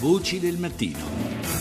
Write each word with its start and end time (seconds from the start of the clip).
Voci 0.00 0.40
del 0.40 0.56
mattino. 0.56 1.59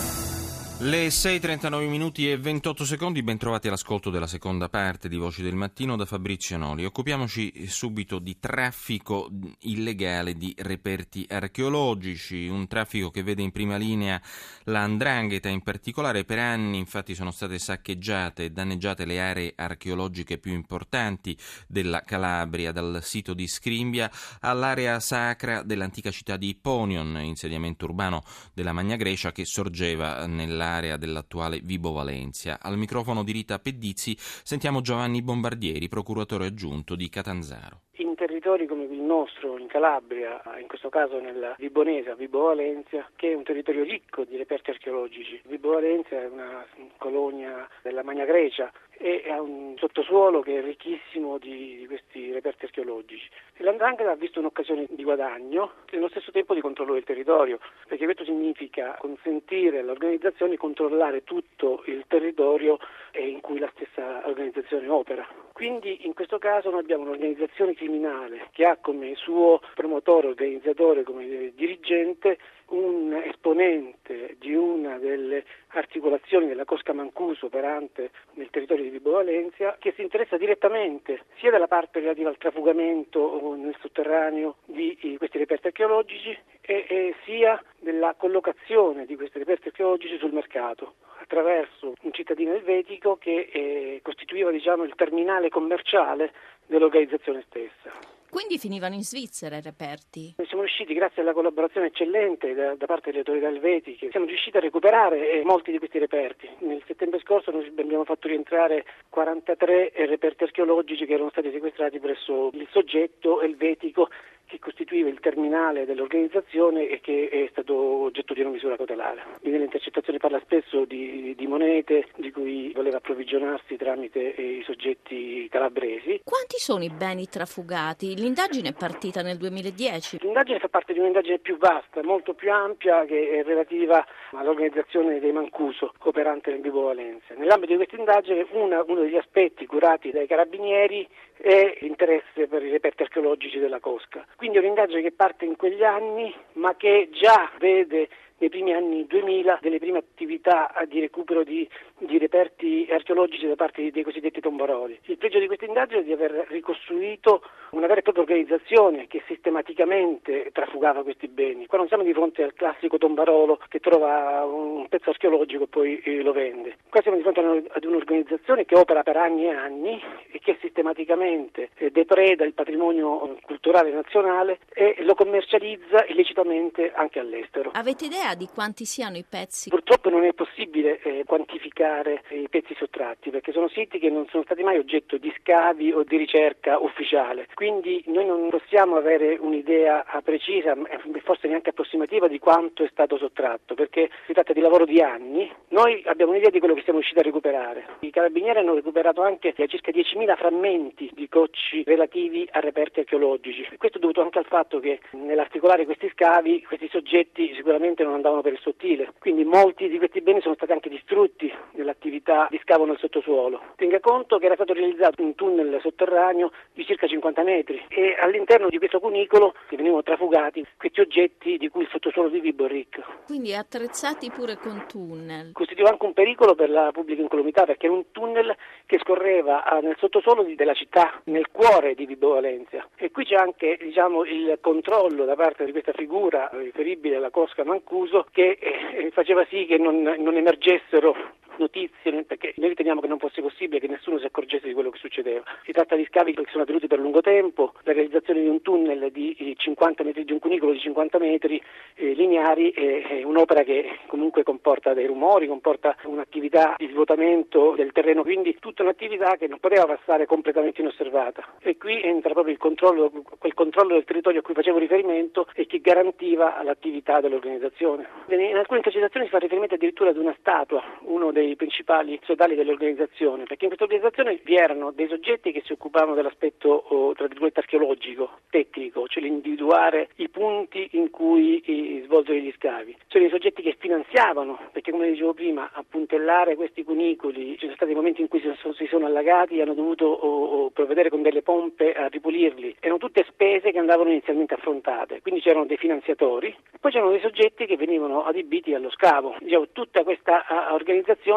Le 0.82 1.08
6.39 1.08 1.90
minuti 1.90 2.32
e 2.32 2.38
28 2.38 2.86
secondi, 2.86 3.22
ben 3.22 3.38
trovati 3.38 3.68
all'ascolto 3.68 4.10
della 4.10 4.28
seconda 4.28 4.70
parte 4.70 5.10
di 5.10 5.18
Voci 5.18 5.42
del 5.42 5.54
Mattino 5.54 5.98
da 5.98 6.06
Fabrizio 6.06 6.56
Noli. 6.56 6.86
Occupiamoci 6.86 7.68
subito 7.68 8.18
di 8.18 8.40
traffico 8.40 9.30
illegale 9.64 10.36
di 10.36 10.56
reperti 10.58 11.26
archeologici, 11.30 12.48
un 12.48 12.66
traffico 12.68 13.12
che 13.12 13.24
vede 13.24 13.42
in 13.42 13.52
prima 13.52 13.76
linea 13.76 14.22
la 14.64 14.88
Ndrangheta 14.88 15.50
in 15.50 15.64
particolare. 15.64 16.24
Per 16.24 16.40
anni 16.40 16.78
infatti 16.78 17.14
sono 17.14 17.32
state 17.32 17.60
saccheggiate 17.60 18.46
e 18.46 18.50
danneggiate 18.52 19.04
le 19.04 19.20
aree 19.20 19.54
archeologiche 19.58 20.38
più 20.38 20.54
importanti 20.54 21.38
della 21.68 22.06
Calabria, 22.06 22.72
dal 22.72 23.02
sito 23.04 23.34
di 23.34 23.48
Scrimbia 23.48 24.10
all'area 24.40 25.02
sacra 25.02 25.62
dell'antica 25.62 26.10
città 26.10 26.38
di 26.38 26.48
Ipponion, 26.48 27.20
insediamento 27.22 27.84
urbano 27.84 28.24
della 28.54 28.72
Magna 28.72 28.96
Grecia 28.96 29.34
che 29.34 29.44
sorgeva 29.44 30.26
nella 30.26 30.68
nell'area 30.70 30.98
dell'attuale 30.98 31.60
Vibo 31.64 31.92
Valencia. 31.92 32.60
Al 32.62 32.78
microfono 32.78 33.24
di 33.24 33.32
Rita 33.32 33.58
Pedizzi 33.58 34.16
sentiamo 34.18 34.82
Giovanni 34.82 35.22
Bombardieri, 35.22 35.90
procuratore 35.90 36.46
aggiunto 36.46 36.96
di 36.96 37.10
Catanzaro 37.10 37.82
in 38.00 38.16
territori 38.16 38.66
come 38.66 38.86
il 38.86 39.02
nostro, 39.02 39.58
in 39.58 39.68
Calabria, 39.68 40.42
in 40.60 40.68
questo 40.68 40.90
caso 40.90 41.20
nella 41.20 41.56
Vibonese, 41.58 42.16
Vibo 42.16 42.44
Valencia, 42.44 43.10
che 43.16 43.32
è 43.32 43.36
un 43.36 43.44
territorio 43.44 43.84
ricco 43.84 44.24
di 44.24 44.38
reperti 44.38 44.70
archeologici. 44.70 45.42
Vibo 45.48 45.72
Valencia 45.72 46.22
è 46.22 46.28
una 46.28 46.66
colonia 46.98 47.68
della 47.82 48.04
Magna 48.04 48.26
Grecia 48.26 48.72
e 49.02 49.24
ha 49.30 49.42
un 49.42 49.76
sottosuolo 49.78 50.42
che 50.42 50.60
è 50.60 50.62
ricchissimo 50.62 51.38
di, 51.38 51.78
di 51.78 51.88
questi 51.88 52.34
reperti 52.34 52.66
archeologici. 52.66 53.30
L'Andrangheta 53.58 54.12
ha 54.12 54.16
visto 54.16 54.40
un'occasione 54.40 54.88
di 54.90 55.04
guadagno 55.04 55.72
e 55.90 55.98
allo 55.98 56.10
stesso 56.10 56.32
tempo 56.32 56.54
di 56.54 56.60
controllo 56.60 56.94
del 56.94 57.06
territorio, 57.06 57.60
perché 57.88 58.04
questo 58.04 58.26
significa 58.26 58.98
consentire 59.00 59.80
all'organizzazione 59.80 60.52
di 60.52 60.58
controllare 60.58 61.24
tutto 61.24 61.82
il 61.86 62.04
territorio 62.08 62.78
in 63.14 63.40
cui 63.40 63.60
la 63.60 63.72
stessa 63.74 64.28
organizzazione 64.28 64.88
opera. 64.90 65.28
Quindi 65.54 66.06
in 66.06 66.14
questo 66.14 66.38
caso 66.38 66.70
noi 66.70 66.82
abbiamo 66.82 67.04
un'organizzazione 67.04 67.74
criminale 67.74 68.48
che 68.52 68.66
ha 68.66 68.78
come 68.78 69.16
suo 69.16 69.62
promotore, 69.76 70.28
organizzatore, 70.28 71.04
come 71.04 71.52
dirigente 71.56 72.38
un 72.70 73.14
esponente 73.26 74.36
di 74.40 74.54
una 74.54 74.98
delle 74.98 75.44
articolazioni 75.70 76.48
della 76.48 76.66
Cosca 76.66 76.94
Mancuso 76.94 77.48
operante 77.48 78.12
nel 78.34 78.50
territorio 78.50 78.84
di 78.84 78.89
Vibo 78.90 79.12
Valencia 79.12 79.76
che 79.80 79.94
si 79.96 80.02
interessa 80.02 80.38
direttamente 80.38 81.26
sia 81.38 81.52
della 81.52 81.68
parte 81.68 82.00
relativa 82.00 82.30
al 82.30 82.38
trafugamento 82.38 83.56
nel 83.56 83.76
sotterraneo 83.80 84.58
di 84.66 85.16
questi 85.18 85.38
reperti 85.38 85.68
archeologici 85.68 86.38
e, 86.62 86.86
e 86.88 87.16
sia 87.26 87.62
della 87.92 88.14
collocazione 88.16 89.06
di 89.06 89.16
questi 89.16 89.40
reperti 89.40 89.70
archeologici 89.70 90.18
sul 90.20 90.32
mercato 90.32 90.96
attraverso 91.22 91.96
un 92.02 92.14
cittadino 92.14 92.54
elvetico 92.54 93.18
che 93.18 93.50
eh, 93.52 94.00
costituiva 94.04 94.52
diciamo, 94.52 94.84
il 94.84 94.94
terminale 94.96 95.50
commerciale 95.50 96.32
dell'organizzazione 96.68 97.44
stessa. 97.48 98.18
Quindi 98.30 98.60
finivano 98.60 98.94
in 98.94 99.02
Svizzera 99.02 99.58
i 99.58 99.62
reperti? 99.62 100.36
Siamo 100.46 100.62
riusciti, 100.62 100.94
grazie 100.94 101.24
alla 101.24 101.34
collaborazione 101.34 101.88
eccellente 101.88 102.54
da, 102.54 102.76
da 102.76 102.86
parte 102.86 103.10
delle 103.10 103.20
autorità 103.20 103.48
elvetiche, 103.48 104.12
siamo 104.12 104.28
riusciti 104.28 104.58
a 104.58 104.60
recuperare 104.60 105.32
eh, 105.32 105.44
molti 105.44 105.72
di 105.72 105.80
questi 105.80 105.98
reperti. 105.98 106.48
Nel 106.60 106.84
settembre 106.86 107.20
scorso 107.22 107.50
noi 107.50 107.66
abbiamo 107.76 108.06
fatto 108.06 108.28
rientrare 108.28 108.86
43 109.10 109.94
reperti 110.06 110.44
archeologici 110.44 111.08
che 111.08 111.14
erano 111.14 111.32
stati 111.32 111.50
sequestrati 111.50 112.00
presso 112.00 112.52
il 112.54 112.68
soggetto 112.72 113.42
elvetico 113.42 114.10
che 114.50 114.58
costituiva 114.58 115.10
il 115.10 115.20
terminale 115.20 115.86
dell'organizzazione 115.86 116.90
e 116.90 117.00
che 117.02 117.30
è 117.30 117.48
stato 117.52 117.76
oggetto 117.76 118.34
di 118.34 118.42
una 118.42 118.50
misura 118.50 118.76
cautelare. 118.76 119.24
Nelle 119.42 119.66
intercettazioni 119.66 120.18
parla 120.18 120.40
spesso 120.40 120.86
di, 120.86 121.36
di 121.38 121.46
monete 121.46 122.08
di 122.20 122.32
cui 122.32 122.72
voleva 122.74 122.98
approvvigionarsi 122.98 123.78
tramite 123.78 124.20
i 124.20 124.62
soggetti 124.66 125.48
calabresi. 125.50 126.22
Quanti 126.24 126.58
sono 126.58 126.84
i 126.84 126.90
beni 126.90 127.28
trafugati? 127.28 128.16
L'indagine 128.16 128.70
è 128.70 128.74
partita 128.74 129.22
nel 129.22 129.38
2010. 129.38 130.20
L'indagine 130.22 130.60
fa 130.60 130.68
parte 130.68 130.94
di 130.94 131.00
un'indagine 131.00 131.40
più 131.40 131.58
vasta, 131.58 132.04
molto 132.04 132.34
più 132.34 132.52
ampia, 132.52 133.06
che 133.06 133.40
è 133.40 133.44
relativa 133.44 134.06
all'organizzazione 134.32 135.20
dei 135.20 135.32
Mancuso, 135.32 135.94
operante 136.00 136.52
nel 136.52 136.62
Vibo 136.62 136.82
Valencia. 136.82 137.34
Nell'ambito 137.36 137.72
di 137.72 137.78
questa 137.78 137.96
indagine 137.96 138.46
una, 138.52 138.84
uno 138.86 139.02
degli 139.02 139.18
aspetti 139.18 139.66
curati 139.66 140.12
dai 140.12 140.28
carabinieri 140.28 141.08
è 141.42 141.78
l'interesse 141.80 142.48
per 142.48 142.64
i 142.64 142.70
reperti 142.70 143.04
archeologici 143.04 143.60
della 143.60 143.80
Cosca. 143.80 144.26
Quindi 144.36 144.58
è 144.58 144.60
un'indagine 144.60 145.02
che 145.02 145.12
parte 145.12 145.46
in 145.46 145.56
quegli 145.56 145.84
anni 145.84 146.34
ma 146.54 146.76
che 146.76 147.10
già 147.12 147.50
vede 147.60 148.10
nei 148.40 148.50
primi 148.50 148.74
anni 148.74 149.06
2000 149.06 149.60
delle 149.62 149.80
prime 149.80 150.00
attività 150.00 150.74
di 150.88 151.00
recupero 151.00 151.44
di, 151.44 151.68
di 151.98 152.18
reperti 152.18 152.88
archeologici 152.90 153.48
da 153.48 153.56
parte 153.56 153.92
dei 153.92 154.04
cosiddetti 154.04 154.42
tombaroli. 154.42 155.00
Il 155.04 155.18
pregio 155.18 155.40
di 155.40 155.48
questa 155.48 155.66
indagine 155.66 156.02
è 156.02 156.04
di 156.04 156.14
aver 156.14 156.48
ricostruito 156.50 157.42
una 157.72 157.88
vera 157.88 158.00
e 158.00 158.04
propria 158.04 158.24
organizzazione 158.24 159.08
che 159.08 159.24
sistematicamente 159.28 160.52
trafugava 160.54 161.04
questi 161.04 161.28
beni. 161.28 161.66
Qua 161.66 161.78
non 161.78 161.88
siamo 161.88 162.04
di 162.04 162.14
fronte 162.14 162.44
al 162.44 162.54
classico 162.54 162.98
tombarolo 162.98 163.60
che 163.68 163.80
trova 163.80 164.44
un 164.46 164.88
pezzo 164.88 165.10
archeologico 165.10 165.64
e 165.64 165.68
poi 165.68 166.00
eh, 166.00 166.22
lo 166.22 166.32
vende. 166.32 166.78
Qua 166.90 167.02
siamo 167.02 167.18
di 167.18 167.24
fronte 167.24 167.42
ad 167.72 167.84
un'organizzazione 167.84 168.66
che 168.66 168.78
opera 168.78 169.04
per 169.04 169.18
anni 169.18 169.46
e 169.46 169.50
anni 169.50 170.02
e 170.32 170.40
che 170.40 170.58
sistematicamente 170.62 171.70
eh, 171.76 171.90
depreda 171.92 172.46
il 172.46 172.54
patrimonio 172.54 173.38
culturale 173.42 173.92
nazionale 173.92 174.60
e 174.74 174.98
lo 175.00 175.16
commercializza 175.16 176.06
illecitamente 176.08 176.92
anche 176.94 177.20
all'estero. 177.20 177.72
Avete 177.74 178.06
idea 178.06 178.20
idea 178.20 178.36
di 178.36 178.48
quanti 178.54 178.86
siano 178.86 179.18
i 179.18 179.26
pezzi? 179.28 179.70
Purtroppo 179.70 180.10
non 180.10 180.26
è 180.26 180.34
possibile 180.34 181.00
eh, 181.02 181.24
quantificare 181.26 182.24
i 182.30 182.48
pezzi 182.50 182.76
sottratti 182.78 183.30
perché 183.30 183.52
sono 183.52 183.70
siti 183.70 183.98
che 183.98 184.10
non 184.10 184.28
sono 184.30 184.44
stati 184.44 184.62
mai 184.62 184.78
oggetto 184.78 185.18
di 185.18 185.34
scavi 185.40 185.92
o 185.92 186.04
di 186.04 186.18
ricerca 186.18 186.78
ufficiale. 186.80 187.48
Quindi 187.60 188.02
noi 188.08 188.26
non 188.26 188.48
possiamo 188.48 188.96
avere 188.96 189.36
un'idea 189.38 190.06
precisa 190.24 190.78
e 191.14 191.20
forse 191.20 191.50
neanche 191.50 191.72
approssimativa 191.72 192.30
di 192.30 192.40
quanto 192.40 192.86
è 192.86 192.90
stato 192.90 193.18
sottratto 193.18 193.74
perché 193.74 194.10
si 194.26 194.32
tratta 194.32 194.54
di 194.54 194.62
lavoro 194.62 194.86
di 194.86 195.02
anni. 195.02 195.52
Noi 195.68 196.02
abbiamo 196.06 196.32
un'idea 196.32 196.52
di 196.52 196.60
quello 196.60 196.74
che 196.74 196.84
siamo 196.84 197.00
riusciti 197.00 197.20
a 197.20 197.24
recuperare. 197.24 197.86
I 198.00 198.12
carabinieri 198.12 198.60
hanno 198.60 198.76
recuperato 198.76 199.22
anche 199.22 199.54
circa 199.68 199.92
10.000 199.92 200.38
frammenti 200.38 201.12
di 201.14 201.28
cocci 201.28 201.84
relativi 201.86 202.48
a 202.50 202.62
reperti 202.62 203.02
archeologici. 203.02 203.68
Questo 203.76 203.98
è 203.98 204.00
dovuto 204.00 204.22
anche 204.22 204.40
al 204.40 204.46
fatto 204.46 204.80
che 204.80 205.02
nell'articolare 205.12 205.84
questi 205.84 206.10
scavi 206.14 206.64
questi 206.64 206.88
soggetti 206.88 207.54
sicuramente 207.56 208.06
non 208.06 208.14
andavano 208.14 208.42
per 208.42 208.54
il 208.54 208.60
sottile, 208.60 209.12
quindi 209.20 209.44
molti 209.44 209.90
di 209.90 209.98
questi 209.98 210.22
beni 210.22 210.40
sono 210.40 210.56
stati 210.56 210.72
anche 210.72 210.88
distrutti 210.88 211.54
nell'attività 211.72 212.48
di 212.50 212.60
scavo 212.64 212.86
nel 212.86 212.98
sottosuolo. 213.00 213.60
Tenga 213.76 214.00
conto 214.00 214.38
che 214.38 214.46
era 214.46 214.56
stato 214.56 214.72
realizzato 214.72 215.22
un 215.22 215.36
tunnel 215.36 215.78
sotterraneo 215.82 216.54
di 216.72 216.86
circa 216.86 217.06
50 217.06 217.42
metri 217.42 217.48
e 217.58 218.16
all'interno 218.20 218.68
di 218.70 218.78
questo 218.78 219.00
cunicolo 219.00 219.54
venivano 219.70 220.04
trafugati 220.04 220.66
questi 220.78 221.02
oggetti 221.02 221.58
di 221.58 221.70
cui 221.70 221.84
il 221.84 221.90
sottosuolo 221.92 222.30
di 222.30 222.40
Vibo 222.40 222.66
è 222.66 222.70
ricco. 222.70 223.04
Quindi 223.26 223.54
attrezzati 223.54 224.30
pure 224.32 224.58
con 224.58 224.86
tunnel. 224.88 225.52
Costituiva 225.54 225.90
anche 225.90 226.06
un 226.06 226.14
pericolo 226.14 226.56
per 226.56 226.70
la 226.70 226.90
pubblica 226.92 227.22
incolumità 227.22 227.66
perché 227.66 227.86
era 227.86 227.96
un 227.96 228.12
tunnel 228.12 228.56
che 228.86 229.00
scorreva 229.00 229.64
ah, 229.64 229.80
nel 229.80 229.96
sottosuolo 229.98 230.44
della 230.56 230.74
città, 230.74 231.22
nel 231.26 231.50
cuore 231.52 231.96
di 231.96 232.06
Vibo 232.06 232.34
Valencia. 232.34 232.88
E 232.96 233.12
qui 233.12 233.26
c'è 233.26 233.36
anche 233.36 233.78
diciamo, 233.82 234.26
il 234.26 234.58
controllo 234.62 235.26
da 235.26 235.36
parte 235.36 235.66
di 235.66 235.72
questa 235.72 235.94
figura 235.94 236.50
riferibile 236.54 237.18
alla 237.18 237.30
Cosca 237.30 237.64
Mancuso 237.64 238.10
uso 238.10 238.26
che 238.32 238.58
eh, 238.60 239.12
faceva 239.12 239.46
sì 239.50 239.66
che 239.66 239.78
non, 239.78 240.02
non 240.02 240.36
emergessero 240.36 241.16
notizie, 241.60 242.24
perché 242.24 242.54
noi 242.58 242.70
riteniamo 242.70 243.02
che 243.02 243.08
non 243.08 243.20
fosse 243.20 243.42
possibile 243.42 243.80
che 243.80 243.88
nessuno 243.88 244.18
si 244.18 244.26
accorgesse 244.26 244.68
di 244.68 244.74
quello 244.74 244.90
che 244.90 244.98
succedeva. 244.98 245.44
Si 245.64 245.72
tratta 245.72 245.96
di 245.96 246.06
scavi 246.06 246.34
che 246.34 246.46
sono 246.50 246.64
avvenuti 246.64 246.88
per 246.88 247.00
lungo 247.00 247.22
tempo, 247.22 247.74
la 247.84 247.94
realizzazione 247.94 248.42
di 248.42 248.48
un 248.48 248.62
tunnel 248.62 249.12
di 249.12 249.56
50 249.58 250.04
metri, 250.04 250.26
di 250.26 250.32
un 250.32 250.40
cunicolo 250.40 250.72
di 250.72 250.80
50 250.80 251.20
metri 251.20 251.62
eh, 251.96 252.14
lineari 252.14 252.72
è, 252.72 253.20
è, 253.20 253.24
un'opera 253.24 253.64
che 253.64 254.00
comunque 254.08 254.44
comporta 254.44 254.94
dei 254.94 255.06
rumori, 255.06 255.48
comporta 255.48 255.96
un'attività 256.06 256.76
di 256.78 256.88
svuotamento 256.88 257.74
del 257.76 257.92
terreno, 257.92 258.24
quindi 258.24 258.56
tutta 258.60 258.84
un'attività 258.84 259.36
che 259.38 259.48
non 259.48 259.60
poteva 259.60 259.86
passare 259.86 260.26
completamente 260.26 260.82
inosservata. 260.82 261.56
E 261.60 261.78
qui 261.78 262.02
entra 262.02 262.34
proprio 262.34 262.54
il 262.54 262.60
controllo, 262.60 263.12
quel 263.38 263.54
controllo 263.54 263.94
del 263.94 264.06
territorio 264.06 264.40
a 264.40 264.44
cui 264.44 264.54
facevo 264.54 264.78
riferimento 264.78 265.48
e 265.54 265.66
che 265.66 265.80
garantiva 265.80 266.62
l'attività 266.64 267.20
dell'organizzazione. 267.20 268.08
In 268.28 268.56
alcune 268.56 268.80
intercettazioni 268.80 269.26
si 269.26 269.32
fa 269.32 269.40
riferimento 269.40 269.76
addirittura 269.76 270.10
ad 270.10 270.18
una 270.18 270.36
statua, 270.40 270.84
uno 271.02 271.32
dei 271.32 271.49
dei 271.50 271.56
principali 271.56 272.20
sodali 272.24 272.56
dell'organizzazione, 272.56 273.46
perché 273.46 273.66
in 273.66 273.76
questa 273.76 273.86
organizzazione 273.86 274.40
vi 274.44 274.56
erano 274.56 274.92
dei 274.92 275.08
soggetti 275.08 275.52
che 275.52 275.64
si 275.66 275.72
occupavano 275.72 276.14
dell'aspetto 276.14 276.70
oh, 276.70 277.14
tra 277.14 277.28
virgolette 277.28 277.60
archeologico, 277.60 278.40
tecnico, 278.50 279.08
cioè 279.08 279.24
l'individuare 279.24 280.10
i 280.18 280.30
punti 280.30 280.90
in 280.92 281.10
cui 281.10 281.60
eh, 281.66 282.04
svolgere 282.06 282.42
gli 282.42 282.54
scavi. 282.56 282.96
Sono 283.08 283.24
dei 283.24 283.32
soggetti 283.32 283.62
che 283.62 283.76
finanziavano, 283.80 284.70
perché 284.72 284.92
come 284.92 285.10
dicevo 285.10 285.34
prima, 285.34 285.72
a 285.74 285.84
puntellare 285.88 286.56
questi 286.56 286.84
cunicoli, 286.84 287.54
ci 287.54 287.66
sono 287.66 287.76
stati 287.76 287.96
momenti 287.96 288.22
in 288.22 288.28
cui 288.28 288.40
si 288.40 288.52
sono, 288.58 288.74
si 288.74 288.86
sono 288.86 289.06
allagati 289.06 289.58
e 289.58 289.62
hanno 289.64 289.74
dovuto 289.74 290.06
oh, 290.06 290.46
oh, 290.46 290.70
provvedere 290.70 291.10
con 291.10 291.22
delle 291.22 291.42
pompe 291.42 291.94
a 291.94 292.08
ripulirli. 292.08 292.76
Erano 292.80 293.00
tutte 293.00 293.26
spese 293.28 293.72
che 293.72 293.80
andavano 293.80 294.12
inizialmente 294.12 294.54
affrontate, 294.54 295.22
quindi 295.22 295.42
c'erano 295.42 295.66
dei 295.66 295.78
finanziatori, 295.78 296.56
poi 296.80 296.92
c'erano 296.92 297.12
dei 297.12 297.22
soggetti 297.22 297.66
che 297.66 297.76
venivano 297.76 298.24
adibiti 298.24 298.74
allo 298.74 298.92
scavo. 298.92 299.36
Diciamo, 299.40 299.70
tutta 299.72 300.04
questa 300.04 300.46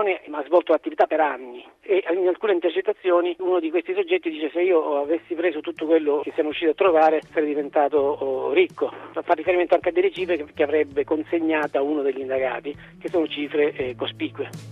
uh, 0.03 0.13
organizzazione 0.13 0.21
ha 0.31 0.45
svolto 0.45 0.73
attività 0.73 1.07
per 1.07 1.21
anni 1.21 1.65
e 1.81 2.05
in 2.11 2.29
alcune 2.29 2.53
intercettazioni 2.53 3.35
uno 3.39 3.61
di 3.61 3.71
questi 3.71 3.95
soggetti 3.95 4.31
dice 4.31 4.51
se 4.51 4.63
io 4.63 5.01
avessi 5.01 5.35
preso 5.35 5.61
tutto 5.61 5.87
quello 5.87 6.21
che 6.23 6.33
siamo 6.33 6.51
riusciti 6.51 6.71
a 6.71 6.75
trovare 6.75 7.23
sarei 7.33 7.49
diventato 7.49 7.97
oh, 7.99 8.53
ricco. 8.53 8.93
Fa 9.13 9.35
riferimento 9.35 9.75
anche 9.75 9.91
a 9.91 9.93
delle 9.93 10.11
cifre 10.11 10.37
che, 10.37 10.47
che 10.53 10.63
avrebbe 10.63 11.05
consegnato 11.05 11.79
a 11.79 11.83
uno 11.83 12.03
degli 12.03 12.21
indagati, 12.21 12.75
che 13.01 13.09
sono 13.09 13.27
cifre 13.27 13.73
eh, 13.73 13.95
cospicue. 13.97 14.71